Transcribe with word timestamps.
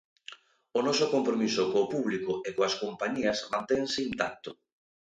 O 0.77 0.79
noso 0.87 1.05
compromiso 1.15 1.63
co 1.71 1.89
público 1.93 2.33
e 2.47 2.49
coas 2.57 2.77
compañías 2.83 3.37
mantense 3.53 3.99
intacto. 4.09 4.51